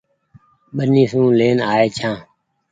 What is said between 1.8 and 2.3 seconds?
ڇآن۔